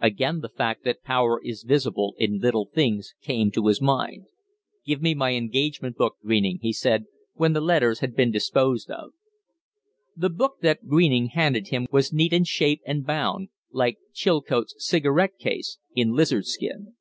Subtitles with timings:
[0.00, 4.24] Again the fact that power is visible in little things came to his mind.
[4.86, 9.12] "Give me my engagement book, Greening," he said, when the letters had been disposed of.
[10.16, 15.36] The book that Greening handed him was neat in shape and bound, like Chilcote's cigarette
[15.38, 16.94] case, in lizard skin.